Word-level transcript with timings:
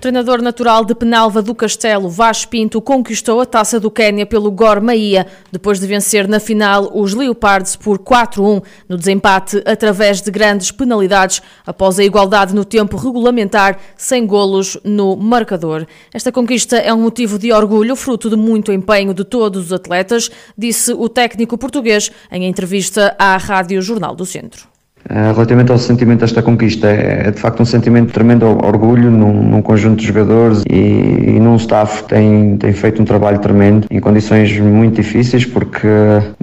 O 0.00 0.08
treinador 0.10 0.40
natural 0.40 0.82
de 0.82 0.94
Penalva 0.94 1.42
do 1.42 1.54
Castelo, 1.54 2.08
Vaz 2.08 2.46
Pinto, 2.46 2.80
conquistou 2.80 3.38
a 3.38 3.44
taça 3.44 3.78
do 3.78 3.90
Quénia 3.90 4.24
pelo 4.24 4.50
Gor 4.50 4.80
Mahia, 4.80 5.26
depois 5.52 5.78
de 5.78 5.86
vencer 5.86 6.26
na 6.26 6.40
final 6.40 6.90
os 6.94 7.12
Leopards 7.12 7.76
por 7.76 7.98
4-1 7.98 8.62
no 8.88 8.96
desempate 8.96 9.62
através 9.66 10.22
de 10.22 10.30
grandes 10.30 10.70
penalidades, 10.70 11.42
após 11.66 11.98
a 11.98 12.02
igualdade 12.02 12.54
no 12.54 12.64
tempo 12.64 12.96
regulamentar, 12.96 13.78
sem 13.94 14.26
golos 14.26 14.78
no 14.82 15.16
marcador. 15.16 15.86
Esta 16.14 16.32
conquista 16.32 16.78
é 16.78 16.94
um 16.94 17.02
motivo 17.02 17.38
de 17.38 17.52
orgulho, 17.52 17.94
fruto 17.94 18.30
de 18.30 18.36
muito 18.36 18.72
empenho 18.72 19.12
de 19.12 19.22
todos 19.22 19.66
os 19.66 19.72
atletas, 19.74 20.30
disse 20.56 20.94
o 20.94 21.10
técnico 21.10 21.58
português 21.58 22.10
em 22.32 22.46
entrevista 22.46 23.14
à 23.18 23.36
Rádio 23.36 23.82
Jornal 23.82 24.16
do 24.16 24.24
Centro. 24.24 24.79
Eh, 25.08 25.32
relativamente 25.32 25.72
ao 25.72 25.78
sentimento 25.78 26.20
desta 26.20 26.42
conquista, 26.42 26.86
é, 26.86 27.24
é 27.26 27.30
de 27.30 27.40
facto 27.40 27.60
um 27.60 27.64
sentimento 27.64 28.08
de 28.08 28.12
tremendo 28.12 28.46
orgulho 28.46 29.10
num, 29.10 29.42
num 29.42 29.62
conjunto 29.62 30.00
de 30.00 30.06
jogadores 30.06 30.62
e, 30.70 30.74
e, 30.74 31.40
num 31.40 31.56
staff 31.56 32.04
tem, 32.04 32.56
tem 32.58 32.72
feito 32.72 33.00
um 33.00 33.04
trabalho 33.04 33.38
tremendo 33.38 33.86
em 33.90 33.98
condições 33.98 34.58
muito 34.60 34.96
difíceis, 34.96 35.44
porque 35.44 35.88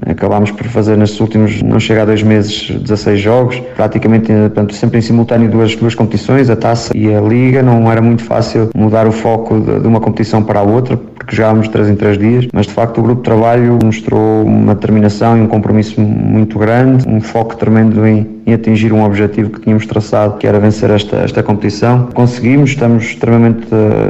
acabámos 0.06 0.52
por 0.52 0.66
fazer 0.68 0.98
nestes 0.98 1.20
últimos, 1.20 1.62
não 1.62 1.80
chega 1.80 2.02
a 2.02 2.06
dois 2.06 2.24
meses, 2.24 2.70
16 2.72 3.20
jogos, 3.20 3.62
praticamente 3.76 4.28
portanto, 4.28 4.74
sempre 4.74 5.00
em 5.00 5.02
simultâneo 5.02 5.50
duas, 5.50 5.76
duas 5.76 5.94
competições, 5.94 6.50
a 6.50 6.56
taça 6.56 6.92
e 6.96 7.14
a 7.14 7.22
liga. 7.22 7.62
Não 7.62 7.92
era 7.92 8.02
muito 8.02 8.24
fácil 8.24 8.70
mudar 8.76 9.08
o 9.08 9.12
foco 9.12 9.60
de, 9.60 9.80
de 9.80 9.88
uma 9.88 10.00
competição 10.00 10.44
para 10.44 10.60
a 10.60 10.64
outra, 10.64 11.00
porque 11.28 11.36
jogávamos 11.36 11.68
três 11.68 11.90
em 11.90 11.96
três 11.96 12.18
dias, 12.18 12.48
mas 12.54 12.68
de 12.68 12.72
facto 12.72 13.00
o 13.00 13.04
grupo 13.04 13.22
de 13.22 13.26
trabalho 13.26 13.78
mostrou 13.84 14.46
uma 14.46 14.74
determinação 14.74 15.38
e 15.38 15.42
um 15.42 15.48
compromisso 15.48 16.00
muito 16.00 16.58
grande, 16.58 17.06
um 17.06 17.20
foco 17.20 17.58
tremendo 17.58 18.08
em 18.08 18.38
em 18.48 18.54
atingir 18.54 18.94
um 18.94 19.04
objetivo 19.04 19.50
que 19.50 19.60
tínhamos 19.60 19.86
traçado, 19.86 20.38
que 20.38 20.48
era 20.48 20.58
vencer 20.58 20.90
esta, 20.90 21.18
esta 21.18 21.44
competição. 21.44 22.08
Conseguimos, 22.14 22.70
estamos 22.70 23.04
extremamente, 23.04 23.68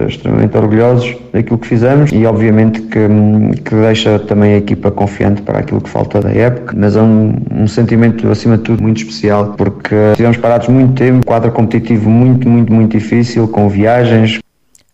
extremamente 0.07 0.55
orgulhosos 0.55 1.17
daquilo 1.33 1.57
que 1.57 1.65
fizemos 1.67 2.11
e 2.11 2.23
obviamente 2.23 2.83
que, 2.83 2.99
que 3.65 3.75
deixa 3.75 4.19
também 4.19 4.53
a 4.53 4.57
equipa 4.57 4.91
confiante 4.91 5.41
para 5.41 5.57
aquilo 5.57 5.81
que 5.81 5.89
falta 5.89 6.21
da 6.21 6.29
época, 6.31 6.75
mas 6.77 6.95
é 6.95 7.01
um, 7.01 7.33
um 7.51 7.67
sentimento 7.67 8.29
acima 8.29 8.57
de 8.57 8.63
tudo 8.63 8.83
muito 8.83 8.97
especial 8.97 9.55
porque 9.57 9.95
estivemos 10.11 10.37
parados 10.37 10.67
muito 10.67 10.93
tempo, 10.93 11.25
quadro 11.25 11.51
competitivo 11.51 12.07
muito, 12.07 12.47
muito, 12.47 12.71
muito 12.71 12.91
difícil, 12.95 13.47
com 13.47 13.67
viagens, 13.67 14.37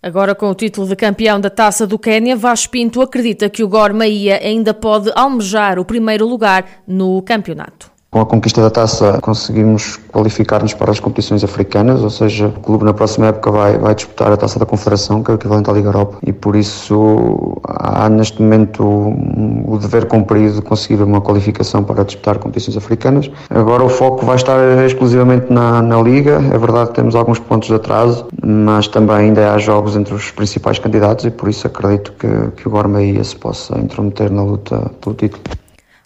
Agora, 0.04 0.36
com 0.36 0.50
o 0.50 0.54
título 0.54 0.86
de 0.86 0.98
campeão 0.98 1.40
da 1.40 1.50
Taça 1.50 1.88
do 1.88 1.98
Quênia, 1.98 2.36
Vaz 2.36 2.68
Pinto 2.68 3.02
acredita 3.02 3.50
que 3.50 3.64
o 3.64 3.70
Gor 3.70 3.94
Mahia 3.94 4.38
ainda 4.44 4.74
pode 4.74 5.10
almejar 5.16 5.80
o 5.80 5.86
primeiro 5.86 6.28
lugar 6.28 6.84
no 6.86 7.22
campeonato. 7.22 7.93
Com 8.14 8.22
a 8.22 8.28
conquista 8.28 8.62
da 8.62 8.70
taça 8.70 9.18
conseguimos 9.24 9.98
qualificar-nos 10.12 10.76
para 10.76 10.92
as 10.92 11.00
competições 11.00 11.44
africanas, 11.44 12.04
ou 12.04 12.12
seja, 12.12 12.46
o 12.46 12.60
clube 12.60 12.86
na 12.86 12.94
próxima 12.94 13.26
época 13.26 13.50
vai, 13.50 13.76
vai 13.80 13.96
disputar 13.96 14.32
a 14.32 14.38
taça 14.38 14.60
da 14.60 14.68
Confederação, 14.68 15.24
que 15.24 15.32
é 15.32 15.34
o 15.34 15.36
equivalente 15.36 15.68
à 15.72 15.74
Liga 15.74 15.88
Europa, 15.88 16.20
e 16.24 16.32
por 16.32 16.56
isso 16.56 17.58
há 17.68 18.08
neste 18.10 18.40
momento 18.40 18.84
o 18.86 19.80
dever 19.82 20.06
cumprido 20.06 20.58
de 20.58 20.62
conseguir 20.62 21.02
uma 21.02 21.22
qualificação 21.22 21.84
para 21.84 22.06
disputar 22.06 22.38
competições 22.38 22.78
africanas. 22.78 23.32
Agora 23.50 23.84
o 23.84 23.90
foco 23.90 24.24
vai 24.24 24.36
estar 24.36 24.60
exclusivamente 24.86 25.52
na, 25.52 25.82
na 25.82 26.00
Liga, 26.00 26.40
é 26.54 26.58
verdade 26.60 26.90
que 26.90 26.96
temos 26.98 27.16
alguns 27.16 27.40
pontos 27.40 27.68
de 27.68 27.74
atraso, 27.74 28.28
mas 28.46 28.88
também 28.88 29.16
ainda 29.16 29.56
há 29.56 29.58
jogos 29.58 29.96
entre 29.96 30.14
os 30.14 30.30
principais 30.30 30.78
candidatos 30.78 31.26
e 31.26 31.32
por 31.32 31.50
isso 31.50 31.66
acredito 31.66 32.14
que, 32.20 32.28
que 32.58 32.68
o 32.68 32.70
Gormeia 32.70 33.24
se 33.24 33.36
possa 33.36 33.76
intrometer 33.80 34.32
na 34.32 34.44
luta 34.44 34.92
pelo 35.02 35.16
título. 35.16 35.42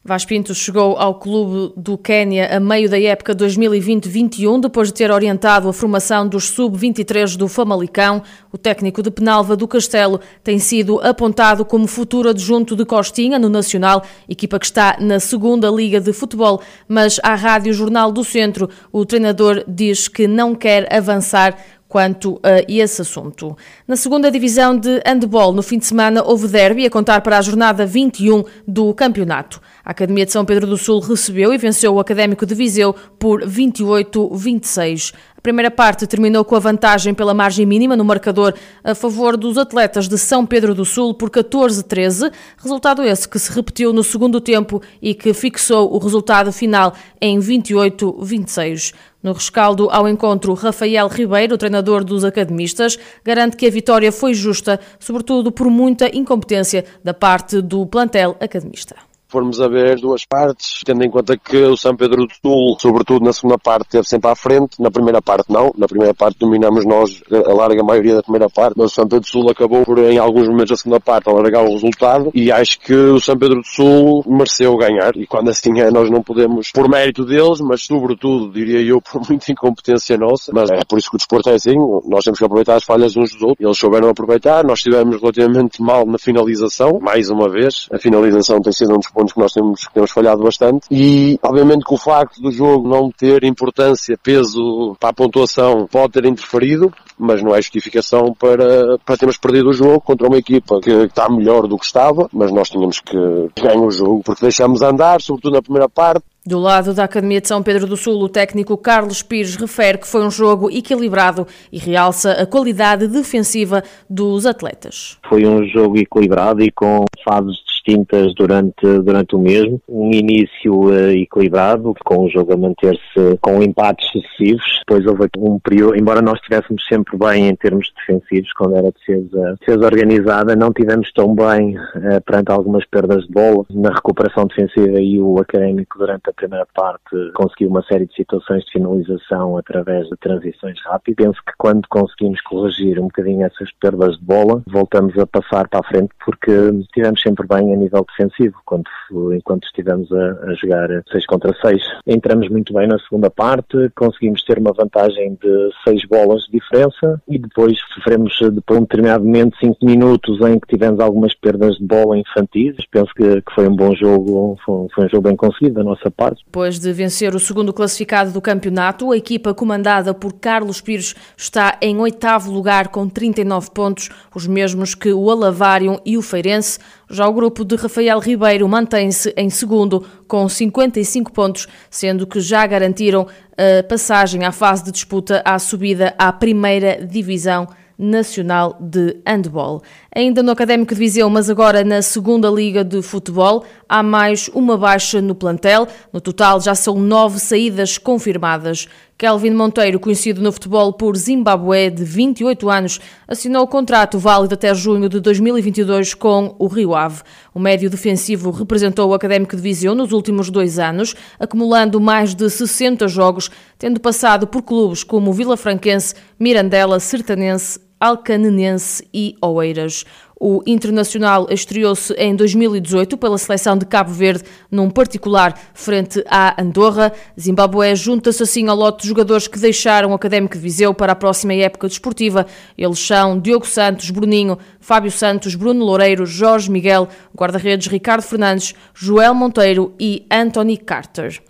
Vaz 0.07 0.23
Pinto 0.23 0.55
chegou 0.55 0.95
ao 0.97 1.15
clube 1.15 1.73
do 1.75 1.97
Quênia 1.97 2.55
a 2.55 2.61
meio 2.61 2.89
da 2.89 2.97
época 2.97 3.35
2020-21, 3.35 4.61
depois 4.61 4.87
de 4.87 4.93
ter 4.93 5.11
orientado 5.11 5.67
a 5.67 5.73
formação 5.73 6.25
dos 6.25 6.45
sub-23 6.45 7.35
do 7.35 7.49
Famalicão. 7.49 8.23
O 8.49 8.57
técnico 8.57 9.03
de 9.03 9.11
Penalva 9.11 9.57
do 9.57 9.67
Castelo 9.67 10.21
tem 10.41 10.59
sido 10.59 11.01
apontado 11.01 11.65
como 11.65 11.85
futuro 11.87 12.29
adjunto 12.29 12.73
de 12.73 12.85
Costinha 12.85 13.37
no 13.37 13.49
Nacional, 13.49 14.01
equipa 14.29 14.57
que 14.57 14.67
está 14.67 14.95
na 14.97 15.19
segunda 15.19 15.69
Liga 15.69 15.99
de 15.99 16.13
Futebol, 16.13 16.61
mas 16.87 17.19
à 17.21 17.35
Rádio 17.35 17.73
Jornal 17.73 18.09
do 18.09 18.23
Centro 18.23 18.69
o 18.93 19.05
treinador 19.05 19.65
diz 19.67 20.07
que 20.07 20.25
não 20.25 20.55
quer 20.55 20.87
avançar 20.89 21.57
quanto 21.87 22.39
a 22.43 22.63
esse 22.67 23.01
assunto. 23.01 23.55
Na 23.87 23.95
segunda 23.95 24.29
divisão 24.29 24.77
de 24.77 25.01
handball, 25.05 25.53
no 25.53 25.63
fim 25.63 25.77
de 25.77 25.85
semana, 25.85 26.23
houve 26.23 26.47
derby 26.47 26.85
a 26.85 26.89
contar 26.89 27.21
para 27.21 27.37
a 27.37 27.41
jornada 27.41 27.85
21 27.85 28.43
do 28.67 28.93
campeonato. 28.93 29.61
A 29.83 29.91
Academia 29.91 30.25
de 30.25 30.31
São 30.31 30.43
Pedro 30.43 30.67
do 30.67 30.77
Sul 30.77 30.99
recebeu 30.99 31.53
e 31.53 31.57
venceu 31.57 31.93
o 31.93 31.99
Académico 31.99 32.45
de 32.45 32.53
Viseu 32.53 32.93
por 33.17 33.41
28-26. 33.41 35.13
A 35.37 35.41
primeira 35.41 35.69
parte 35.69 36.07
terminou 36.07 36.43
com 36.43 36.55
a 36.55 36.59
vantagem 36.59 37.13
pela 37.13 37.33
margem 37.33 37.63
mínima 37.63 37.95
no 37.95 38.03
marcador 38.03 38.55
a 38.83 38.95
favor 38.95 39.37
dos 39.37 39.55
atletas 39.55 40.07
de 40.07 40.17
São 40.17 40.43
Pedro 40.43 40.73
do 40.73 40.83
Sul 40.83 41.13
por 41.13 41.29
14-13, 41.29 42.33
resultado 42.57 43.03
esse 43.03 43.29
que 43.29 43.37
se 43.37 43.51
repetiu 43.53 43.93
no 43.93 44.03
segundo 44.03 44.41
tempo 44.41 44.81
e 44.99 45.13
que 45.13 45.33
fixou 45.35 45.93
o 45.93 45.99
resultado 45.99 46.51
final 46.51 46.91
em 47.21 47.39
28-26. 47.39 48.93
No 49.21 49.31
rescaldo 49.31 49.89
ao 49.91 50.09
encontro, 50.09 50.53
Rafael 50.55 51.07
Ribeiro, 51.07 51.57
treinador 51.57 52.03
dos 52.03 52.25
academistas, 52.25 52.97
garante 53.23 53.55
que 53.55 53.67
a 53.67 53.71
vitória 53.71 54.11
foi 54.11 54.33
justa, 54.33 54.79
sobretudo 54.99 55.51
por 55.51 55.69
muita 55.69 56.13
incompetência 56.13 56.83
da 57.03 57.13
parte 57.13 57.61
do 57.61 57.85
plantel 57.85 58.35
academista 58.39 58.95
formos 59.27 59.61
a 59.61 59.67
ver 59.67 59.99
duas 59.99 60.25
partes, 60.25 60.81
tendo 60.85 61.03
em 61.03 61.09
conta 61.09 61.37
que 61.37 61.57
o 61.57 61.77
São 61.77 61.95
Pedro 61.95 62.25
do 62.25 62.33
Sul, 62.41 62.77
sobretudo 62.79 63.25
na 63.25 63.33
segunda 63.33 63.57
parte, 63.57 63.85
esteve 63.85 64.07
sempre 64.07 64.29
à 64.29 64.35
frente, 64.35 64.81
na 64.81 64.89
primeira 64.89 65.21
parte 65.21 65.51
não, 65.51 65.71
na 65.77 65.87
primeira 65.87 66.13
parte 66.13 66.39
dominamos 66.39 66.85
nós 66.85 67.21
a 67.31 67.53
larga 67.53 67.83
maioria 67.83 68.15
da 68.15 68.23
primeira 68.23 68.49
parte, 68.49 68.75
mas 68.77 68.91
o 68.91 68.95
São 68.95 69.05
Pedro 69.05 69.21
do 69.21 69.27
Sul 69.27 69.49
acabou 69.49 69.83
por, 69.83 69.99
em 69.99 70.17
alguns 70.17 70.47
momentos 70.47 70.69
da 70.69 70.77
segunda 70.77 70.99
parte, 70.99 71.29
alargar 71.29 71.63
o 71.63 71.71
resultado, 71.71 72.31
e 72.33 72.51
acho 72.51 72.79
que 72.79 72.93
o 72.93 73.19
São 73.19 73.37
Pedro 73.37 73.61
do 73.61 73.67
Sul 73.67 74.23
mereceu 74.25 74.75
ganhar, 74.77 75.15
e 75.15 75.27
quando 75.27 75.49
assim 75.49 75.79
é, 75.79 75.91
nós 75.91 76.09
não 76.09 76.21
podemos, 76.21 76.71
por 76.71 76.89
mérito 76.89 77.25
deles, 77.25 77.59
mas 77.61 77.83
sobretudo, 77.83 78.51
diria 78.51 78.81
eu, 78.81 79.01
por 79.03 79.21
muita 79.27 79.51
incompetência 79.51 80.17
nossa, 80.17 80.51
mas 80.53 80.69
é 80.69 80.79
por 80.87 80.97
isso 80.97 81.09
que 81.09 81.15
o 81.15 81.19
desporto 81.19 81.49
é 81.49 81.55
assim, 81.55 81.75
nós 82.05 82.23
temos 82.23 82.39
que 82.39 82.45
aproveitar 82.45 82.75
as 82.75 82.83
falhas 82.83 83.15
uns 83.15 83.31
dos 83.31 83.41
outros, 83.41 83.65
eles 83.65 83.77
souberam 83.77 84.09
aproveitar, 84.09 84.63
nós 84.63 84.79
estivemos 84.79 85.19
relativamente 85.19 85.81
mal 85.81 86.05
na 86.05 86.17
finalização, 86.17 86.99
mais 87.01 87.29
uma 87.29 87.49
vez, 87.49 87.87
a 87.91 87.97
finalização 87.97 88.61
tem 88.61 88.71
sido 88.71 88.93
um 88.93 88.97
dos 88.97 89.07
pontos 89.17 89.33
que 89.33 89.39
nós 89.39 89.51
temos, 89.51 89.87
que 89.87 89.93
temos 89.95 90.11
falhado 90.11 90.43
bastante. 90.43 90.85
E, 90.91 91.39
obviamente, 91.41 91.83
que 91.83 91.93
o 91.93 91.97
facto 91.97 92.39
do 92.39 92.51
jogo 92.51 92.87
não 92.87 93.09
ter 93.09 93.43
importância, 93.43 94.15
peso 94.21 94.95
para 94.99 95.09
a 95.09 95.13
pontuação 95.13 95.87
pode 95.91 96.13
ter 96.13 96.25
interferido, 96.25 96.93
mas 97.17 97.41
não 97.41 97.55
é 97.55 97.57
justificação 97.57 98.35
para, 98.37 98.99
para 99.03 99.17
termos 99.17 99.37
perdido 99.37 99.69
o 99.69 99.73
jogo 99.73 100.01
contra 100.01 100.27
uma 100.27 100.37
equipa 100.37 100.79
que 100.79 100.91
está 100.91 101.27
melhor 101.27 101.67
do 101.67 101.77
que 101.79 101.85
estava, 101.85 102.29
mas 102.31 102.51
nós 102.51 102.69
tínhamos 102.69 102.99
que 102.99 103.17
ganhar 103.59 103.79
o 103.79 103.89
jogo 103.89 104.21
porque 104.23 104.43
deixamos 104.43 104.83
andar, 104.83 105.19
sobretudo 105.19 105.53
na 105.53 105.61
primeira 105.63 105.89
parte. 105.89 106.23
Do 106.47 106.59
lado 106.59 106.93
da 106.93 107.03
Academia 107.03 107.41
de 107.41 107.47
São 107.49 107.61
Pedro 107.61 107.85
do 107.85 107.97
Sul, 107.97 108.23
o 108.23 108.29
técnico 108.29 108.77
Carlos 108.77 109.21
Pires 109.21 109.57
refere 109.57 109.97
que 109.97 110.07
foi 110.07 110.25
um 110.25 110.31
jogo 110.31 110.71
equilibrado 110.71 111.45
e 111.69 111.77
realça 111.77 112.41
a 112.41 112.45
qualidade 112.45 113.05
defensiva 113.05 113.83
dos 114.09 114.45
atletas. 114.45 115.17
Foi 115.27 115.45
um 115.45 115.65
jogo 115.65 115.97
equilibrado 115.97 116.63
e 116.63 116.71
com 116.71 117.03
fases 117.25 117.57
distintas 117.65 118.33
durante, 118.35 118.99
durante 119.03 119.35
o 119.35 119.39
mesmo. 119.39 119.81
Um 119.87 120.11
início 120.11 120.73
uh, 120.85 121.11
equilibrado, 121.11 121.93
com 122.05 122.25
o 122.25 122.29
jogo 122.29 122.53
a 122.53 122.57
manter-se 122.57 123.37
com 123.41 123.61
empates 123.61 124.07
sucessivos. 124.11 124.63
Depois 124.87 125.05
houve 125.05 125.27
um 125.37 125.59
período, 125.59 125.97
embora 125.97 126.21
nós 126.21 126.35
estivéssemos 126.35 126.85
sempre 126.87 127.17
bem 127.17 127.47
em 127.49 127.55
termos 127.55 127.91
defensivos, 127.97 128.51
quando 128.53 128.77
era 128.77 128.91
defesa, 128.91 129.55
defesa 129.59 129.85
organizada, 129.85 130.55
não 130.55 130.71
tivemos 130.71 131.11
tão 131.13 131.35
bem 131.35 131.77
uh, 131.77 132.21
perante 132.25 132.51
algumas 132.51 132.85
perdas 132.85 133.25
de 133.25 133.33
bola 133.33 133.65
na 133.69 133.89
recuperação 133.89 134.47
defensiva 134.47 134.99
e 134.99 135.19
o 135.19 135.39
académico 135.39 135.97
durante 135.97 136.29
a 136.29 136.33
primeira 136.37 136.67
parte 136.73 137.31
conseguiu 137.33 137.69
uma 137.69 137.83
série 137.83 138.05
de 138.05 138.13
situações 138.13 138.63
de 138.65 138.71
finalização 138.71 139.57
através 139.57 140.07
de 140.07 140.15
transições 140.17 140.79
rápidas. 140.85 141.25
Penso 141.25 141.41
que 141.45 141.53
quando 141.57 141.87
conseguimos 141.89 142.39
corrigir 142.41 142.99
um 142.99 143.07
bocadinho 143.07 143.45
essas 143.45 143.71
perdas 143.81 144.17
de 144.17 144.23
bola, 144.23 144.61
voltamos 144.67 145.17
a 145.17 145.25
passar 145.25 145.67
para 145.67 145.79
a 145.79 145.83
frente 145.83 146.09
porque 146.23 146.51
estivemos 146.81 147.21
sempre 147.21 147.45
bem 147.47 147.73
a 147.73 147.75
nível 147.75 148.05
defensivo, 148.07 148.55
quando, 148.65 148.85
enquanto 149.33 149.65
estivemos 149.65 150.11
a, 150.11 150.51
a 150.51 150.53
jogar 150.53 150.87
6 151.11 151.25
contra 151.25 151.53
6. 151.59 151.81
Entramos 152.05 152.49
muito 152.49 152.73
bem 152.73 152.87
na 152.87 152.99
segunda 152.99 153.29
parte, 153.29 153.89
conseguimos 153.95 154.43
ter 154.43 154.59
uma 154.59 154.73
vantagem 154.73 155.37
de 155.41 155.69
6 155.87 156.05
bolas 156.05 156.43
de 156.43 156.51
diferença 156.51 157.21
e 157.27 157.39
depois 157.39 157.77
sofremos, 157.95 158.37
depois 158.53 158.77
de 158.77 158.83
um 158.83 158.85
determinado 158.85 159.23
momento, 159.23 159.57
5 159.59 159.77
minutos 159.83 160.39
em 160.41 160.59
que 160.59 160.67
tivemos 160.67 160.99
algumas 160.99 161.33
perdas 161.35 161.75
de 161.77 161.85
bola 161.85 162.17
infantis. 162.17 162.75
Penso 162.91 163.11
que, 163.15 163.41
que 163.41 163.55
foi 163.55 163.67
um 163.67 163.75
bom 163.75 163.95
jogo, 163.95 164.57
foi, 164.63 164.87
foi 164.93 165.05
um 165.05 165.09
jogo 165.09 165.23
bem 165.23 165.35
conseguido 165.35 165.75
da 165.75 165.83
nossa 165.83 166.11
parte 166.11 166.26
fase. 166.27 166.41
Depois 166.45 166.79
de 166.79 166.91
vencer 166.91 167.35
o 167.35 167.39
segundo 167.39 167.73
classificado 167.73 168.31
do 168.31 168.41
campeonato, 168.41 169.11
a 169.11 169.17
equipa 169.17 169.53
comandada 169.53 170.13
por 170.13 170.33
Carlos 170.33 170.81
Pires 170.81 171.15
está 171.35 171.77
em 171.81 171.97
oitavo 171.99 172.51
lugar 172.51 172.89
com 172.89 173.07
39 173.07 173.71
pontos, 173.71 174.09
os 174.33 174.47
mesmos 174.47 174.95
que 174.95 175.11
o 175.11 175.29
Alavário 175.29 175.99
e 176.05 176.17
o 176.17 176.21
Feirense. 176.21 176.79
Já 177.09 177.27
o 177.27 177.33
grupo 177.33 177.63
de 177.63 177.75
Rafael 177.75 178.19
Ribeiro 178.19 178.67
mantém-se 178.67 179.33
em 179.37 179.49
segundo 179.49 180.05
com 180.27 180.47
55 180.47 181.31
pontos, 181.31 181.67
sendo 181.89 182.27
que 182.27 182.39
já 182.39 182.65
garantiram 182.65 183.27
a 183.57 183.83
passagem 183.83 184.43
à 184.43 184.51
fase 184.51 184.83
de 184.83 184.91
disputa 184.91 185.41
à 185.45 185.57
subida 185.57 186.13
à 186.17 186.31
primeira 186.31 187.05
divisão 187.05 187.67
Nacional 187.97 188.77
de 188.79 189.17
Handball. 189.25 189.81
Ainda 190.17 190.41
no 190.41 190.51
Académico 190.51 190.95
de 190.95 190.99
Viseu, 190.99 191.29
mas 191.29 191.47
agora 191.47 191.83
na 191.83 192.01
segunda 192.01 192.49
Liga 192.49 192.83
de 192.83 193.03
Futebol, 193.03 193.63
há 193.87 194.01
mais 194.01 194.49
uma 194.51 194.75
baixa 194.75 195.21
no 195.21 195.35
plantel. 195.35 195.87
No 196.11 196.19
total 196.19 196.59
já 196.59 196.73
são 196.73 196.99
nove 196.99 197.37
saídas 197.37 197.99
confirmadas. 197.99 198.87
Kelvin 199.15 199.51
Monteiro, 199.51 199.99
conhecido 199.99 200.41
no 200.41 200.51
futebol 200.51 200.91
por 200.93 201.15
Zimbabwe, 201.15 201.91
de 201.91 202.03
28 202.03 202.67
anos, 202.67 202.99
assinou 203.27 203.61
o 203.61 203.67
contrato 203.67 204.17
válido 204.17 204.55
até 204.55 204.73
junho 204.73 205.07
de 205.07 205.19
2022 205.19 206.15
com 206.15 206.55
o 206.57 206.65
Rio 206.65 206.95
Ave. 206.95 207.21
O 207.53 207.59
médio 207.59 207.87
defensivo 207.87 208.49
representou 208.49 209.11
o 209.11 209.13
Académico 209.13 209.55
de 209.55 209.61
Viseu 209.61 209.93
nos 209.93 210.11
últimos 210.13 210.49
dois 210.49 210.79
anos, 210.79 211.13
acumulando 211.39 212.01
mais 212.01 212.33
de 212.33 212.49
60 212.49 213.07
jogos, 213.07 213.51
tendo 213.77 213.99
passado 213.99 214.47
por 214.47 214.63
clubes 214.63 215.03
como 215.03 215.31
Vila 215.31 215.55
Franquense, 215.55 216.15
Mirandela, 216.39 216.99
Sertanense, 216.99 217.86
Alcanenense 217.99 219.07
e 219.13 219.35
Oeiras. 219.41 220.05
O 220.39 220.61
Internacional 220.67 221.47
estreou-se 221.49 222.13
em 222.13 222.35
2018 222.35 223.17
pela 223.17 223.39
seleção 223.39 223.75
de 223.75 223.87
Cabo 223.87 224.11
Verde, 224.11 224.43
num 224.69 224.87
particular 224.87 225.59
frente 225.73 226.23
à 226.27 226.61
Andorra. 226.61 227.11
Zimbabue 227.39 227.95
junta-se 227.95 228.43
assim 228.43 228.67
ao 228.67 228.75
lote 228.75 229.01
de 229.01 229.07
jogadores 229.07 229.47
que 229.47 229.57
deixaram 229.57 230.11
o 230.11 230.13
Académico 230.13 230.53
de 230.53 230.61
Viseu 230.61 230.93
para 230.93 231.13
a 231.13 231.15
próxima 231.15 231.55
época 231.55 231.87
desportiva. 231.87 232.45
Eles 232.77 232.99
são 232.99 233.39
Diogo 233.39 233.65
Santos, 233.65 234.11
Bruninho, 234.11 234.59
Fábio 234.79 235.09
Santos, 235.09 235.55
Bruno 235.55 235.83
Loureiro, 235.83 236.23
Jorge 236.23 236.69
Miguel, 236.69 237.07
guarda-redes 237.35 237.87
Ricardo 237.87 238.21
Fernandes, 238.21 238.75
Joel 238.93 239.33
Monteiro 239.33 239.95
e 239.99 240.23
Anthony 240.29 240.77
Carter. 240.77 241.41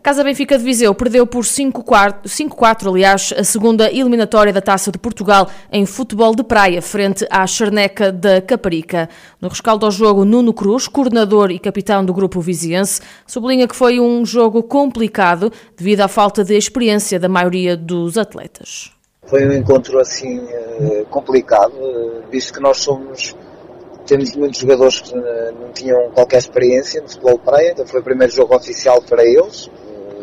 A 0.00 0.02
Casa 0.02 0.24
Benfica 0.24 0.56
de 0.56 0.64
Viseu 0.64 0.94
perdeu 0.94 1.26
por 1.26 1.44
5-4, 1.44 2.88
aliás, 2.88 3.34
a 3.36 3.44
segunda 3.44 3.92
eliminatória 3.92 4.50
da 4.50 4.62
Taça 4.62 4.90
de 4.90 4.98
Portugal 4.98 5.46
em 5.70 5.84
futebol 5.84 6.34
de 6.34 6.42
praia, 6.42 6.80
frente 6.80 7.26
à 7.28 7.46
Charneca 7.46 8.10
da 8.10 8.40
Caparica. 8.40 9.10
No 9.38 9.50
rescaldo 9.50 9.84
ao 9.84 9.92
jogo, 9.92 10.24
Nuno 10.24 10.54
Cruz, 10.54 10.88
coordenador 10.88 11.50
e 11.50 11.58
capitão 11.58 12.02
do 12.02 12.14
grupo 12.14 12.40
viziense, 12.40 13.02
sublinha 13.26 13.68
que 13.68 13.76
foi 13.76 14.00
um 14.00 14.24
jogo 14.24 14.62
complicado 14.62 15.52
devido 15.76 16.00
à 16.00 16.08
falta 16.08 16.42
de 16.42 16.56
experiência 16.56 17.20
da 17.20 17.28
maioria 17.28 17.76
dos 17.76 18.16
atletas. 18.16 18.90
Foi 19.26 19.46
um 19.46 19.52
encontro 19.52 19.98
assim 19.98 20.40
eh, 20.48 21.04
complicado, 21.10 21.74
eh, 21.78 22.22
visto 22.32 22.54
que 22.54 22.60
nós 22.60 22.78
somos 22.78 23.36
temos 24.06 24.34
muitos 24.34 24.58
jogadores 24.58 25.02
que 25.02 25.14
eh, 25.14 25.52
não 25.60 25.70
tinham 25.72 26.10
qualquer 26.12 26.38
experiência 26.38 27.02
no 27.02 27.08
futebol 27.08 27.36
de 27.36 27.44
praia, 27.44 27.72
então 27.72 27.86
foi 27.86 28.00
o 28.00 28.02
primeiro 28.02 28.32
jogo 28.32 28.56
oficial 28.56 29.02
para 29.02 29.22
eles 29.22 29.70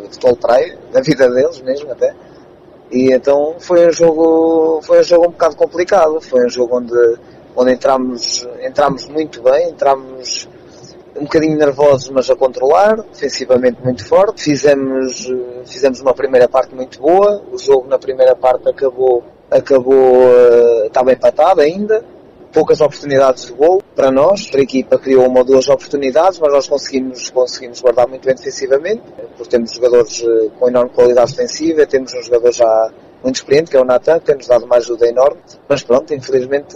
futebol 0.07 0.33
de 0.33 0.39
praia, 0.39 0.77
da 0.91 1.01
vida 1.01 1.29
deles 1.29 1.61
mesmo 1.61 1.91
até. 1.91 2.13
E 2.91 3.11
então 3.11 3.55
foi 3.59 3.87
um 3.87 3.91
jogo, 3.91 4.81
foi 4.83 5.01
um 5.01 5.03
jogo 5.03 5.27
um 5.27 5.31
bocado 5.31 5.55
complicado, 5.55 6.21
foi 6.21 6.45
um 6.45 6.49
jogo 6.49 6.77
onde, 6.77 7.17
onde 7.55 7.73
entramos, 7.73 8.47
entramos 8.61 9.07
muito 9.09 9.41
bem, 9.41 9.69
entramos 9.69 10.47
um 11.15 11.23
bocadinho 11.23 11.57
nervosos, 11.57 12.09
mas 12.09 12.29
a 12.29 12.35
controlar, 12.35 13.01
defensivamente 13.01 13.81
muito 13.83 14.05
forte. 14.05 14.43
Fizemos, 14.43 15.27
fizemos 15.65 15.99
uma 15.99 16.13
primeira 16.13 16.47
parte 16.47 16.73
muito 16.75 16.99
boa, 16.99 17.41
o 17.51 17.57
jogo 17.57 17.87
na 17.87 17.97
primeira 17.97 18.35
parte 18.35 18.69
acabou, 18.69 19.23
acabou, 19.49 20.05
estava 20.85 21.11
empatado 21.11 21.61
ainda, 21.61 22.05
poucas 22.53 22.81
oportunidades 22.81 23.45
de 23.45 23.53
gol 23.53 23.81
para 23.95 24.11
nós. 24.11 24.49
A 24.53 24.59
equipa 24.59 24.97
criou 24.97 25.27
uma 25.27 25.39
ou 25.39 25.45
duas 25.45 25.67
oportunidades, 25.67 26.39
mas 26.39 26.51
nós 26.51 26.67
conseguimos, 26.67 27.29
conseguimos 27.29 27.81
guardar 27.81 28.07
muito 28.07 28.25
bem 28.25 28.35
defensivamente, 28.35 29.01
porque 29.35 29.49
temos 29.49 29.71
jogadores 29.71 30.23
eh, 30.23 30.49
com 30.59 30.67
enorme 30.67 30.91
qualidade 30.91 31.31
defensiva, 31.31 31.85
temos 31.85 32.13
um 32.13 32.21
jogador 32.21 32.51
já 32.51 32.91
muito 33.23 33.35
experiente, 33.35 33.71
que 33.71 33.77
é 33.77 33.81
o 33.81 33.85
Natan, 33.85 34.19
que 34.19 34.25
tem-nos 34.25 34.47
dado 34.47 34.65
uma 34.65 34.77
ajuda 34.77 35.07
enorme. 35.07 35.39
Mas 35.67 35.83
pronto, 35.83 36.13
infelizmente 36.13 36.75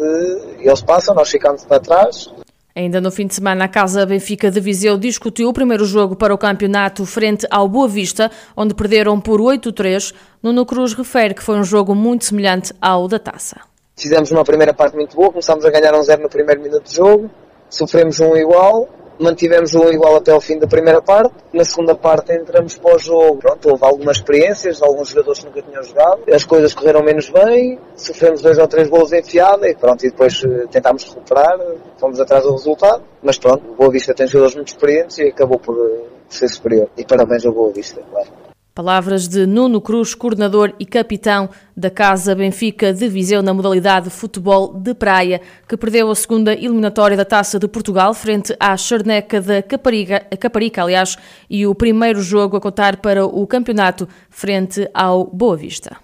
eles 0.59 0.81
passam, 0.81 1.15
nós 1.15 1.29
ficamos 1.29 1.63
para 1.65 1.79
trás. 1.79 2.29
Ainda 2.73 3.01
no 3.01 3.11
fim 3.11 3.27
de 3.27 3.35
semana, 3.35 3.65
a 3.65 3.67
Casa 3.67 4.05
Benfica 4.05 4.49
de 4.49 4.59
Viseu 4.59 4.97
discutiu 4.97 5.49
o 5.49 5.53
primeiro 5.53 5.83
jogo 5.83 6.15
para 6.15 6.33
o 6.33 6.37
campeonato 6.37 7.05
frente 7.05 7.45
ao 7.49 7.67
Boa 7.67 7.87
Vista, 7.87 8.31
onde 8.55 8.73
perderam 8.73 9.19
por 9.19 9.41
8-3. 9.41 10.13
Nuno 10.41 10.65
Cruz 10.65 10.93
refere 10.93 11.33
que 11.33 11.43
foi 11.43 11.57
um 11.57 11.63
jogo 11.63 11.93
muito 11.93 12.25
semelhante 12.25 12.73
ao 12.81 13.09
da 13.09 13.19
Taça. 13.19 13.70
Fizemos 14.01 14.31
uma 14.31 14.43
primeira 14.43 14.73
parte 14.73 14.95
muito 14.95 15.15
boa, 15.15 15.29
começámos 15.29 15.63
a 15.63 15.69
ganhar 15.69 15.93
um 15.93 16.01
zero 16.01 16.23
no 16.23 16.29
primeiro 16.29 16.59
minuto 16.59 16.89
de 16.89 16.95
jogo, 16.95 17.29
sofremos 17.69 18.19
um 18.19 18.35
igual, 18.35 18.89
mantivemos 19.19 19.75
um 19.75 19.87
igual 19.89 20.15
até 20.15 20.31
ao 20.31 20.41
fim 20.41 20.57
da 20.57 20.65
primeira 20.65 20.99
parte. 21.03 21.35
Na 21.53 21.63
segunda 21.63 21.93
parte 21.93 22.33
entramos 22.33 22.75
para 22.79 22.95
o 22.95 22.97
jogo. 22.97 23.37
Pronto, 23.37 23.69
houve 23.69 23.85
algumas 23.85 24.17
experiências, 24.17 24.81
alguns 24.81 25.09
jogadores 25.09 25.41
que 25.41 25.45
nunca 25.45 25.61
tinham 25.61 25.83
jogado. 25.83 26.21
As 26.33 26.43
coisas 26.43 26.73
correram 26.73 27.03
menos 27.03 27.29
bem, 27.29 27.79
sofremos 27.95 28.41
dois 28.41 28.57
ou 28.57 28.67
três 28.67 28.89
gols 28.89 29.13
enfiada 29.13 29.69
e 29.69 29.75
pronto, 29.75 30.03
e 30.03 30.09
depois 30.09 30.43
eh, 30.43 30.65
tentámos 30.71 31.03
recuperar, 31.03 31.59
fomos 31.99 32.19
atrás 32.19 32.43
do 32.43 32.53
resultado. 32.53 33.03
Mas 33.21 33.37
pronto, 33.37 33.69
o 33.69 33.75
Boa 33.75 33.91
Vista 33.91 34.15
tem 34.15 34.25
jogadores 34.25 34.55
muito 34.55 34.69
experientes 34.69 35.19
e 35.19 35.27
acabou 35.27 35.59
por 35.59 35.77
eh, 35.77 36.07
ser 36.27 36.47
superior. 36.47 36.89
E 36.97 37.05
parabéns 37.05 37.45
ao 37.45 37.53
Boa 37.53 37.71
Vista, 37.71 38.01
claro. 38.09 38.40
Palavras 38.73 39.27
de 39.27 39.45
Nuno 39.45 39.81
Cruz, 39.81 40.15
coordenador 40.15 40.73
e 40.79 40.85
capitão 40.85 41.49
da 41.75 41.89
Casa 41.89 42.33
Benfica 42.33 42.93
de 42.93 43.05
Viseu 43.09 43.43
na 43.43 43.53
modalidade 43.53 44.09
futebol 44.09 44.73
de 44.73 44.93
praia, 44.93 45.41
que 45.67 45.75
perdeu 45.75 46.09
a 46.09 46.15
segunda 46.15 46.53
eliminatória 46.53 47.17
da 47.17 47.25
Taça 47.25 47.59
de 47.59 47.67
Portugal 47.67 48.13
frente 48.13 48.55
à 48.57 48.77
Charneca 48.77 49.41
da 49.41 49.61
Caparica, 49.61 50.21
Caparica, 50.39 50.83
aliás, 50.83 51.17
e 51.49 51.67
o 51.67 51.75
primeiro 51.75 52.21
jogo 52.21 52.55
a 52.55 52.61
contar 52.61 52.97
para 52.97 53.25
o 53.25 53.45
campeonato 53.45 54.07
frente 54.29 54.89
ao 54.93 55.25
Boa 55.25 55.57
Vista. 55.57 55.97